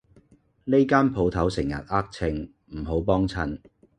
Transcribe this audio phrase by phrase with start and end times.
[0.63, 3.59] 呢間舖頭成日呃秤，唔好幫襯